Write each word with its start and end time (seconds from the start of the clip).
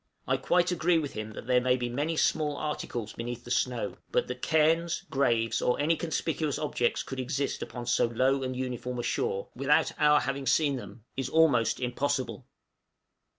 I 0.27 0.35
quite 0.37 0.71
agree 0.71 0.97
with 0.97 1.13
him 1.13 1.33
that 1.33 1.45
there 1.45 1.61
may 1.61 1.75
be 1.77 1.87
many 1.87 2.17
small 2.17 2.57
articles 2.57 3.13
beneath 3.13 3.43
the 3.43 3.51
snow; 3.51 3.97
but 4.11 4.25
that 4.25 4.41
cairns, 4.41 5.03
graves, 5.11 5.61
or 5.61 5.79
any 5.79 5.95
conspicuous 5.95 6.57
objects 6.57 7.03
could 7.03 7.19
exist 7.19 7.61
upon 7.61 7.85
so 7.85 8.07
low 8.07 8.41
and 8.41 8.55
uniform 8.55 8.97
a 8.97 9.03
shore, 9.03 9.49
without 9.55 9.91
our 9.99 10.21
having 10.21 10.47
seen 10.47 10.75
them, 10.75 11.03
is 11.15 11.29
almost 11.29 11.79
impossible. 11.79 12.47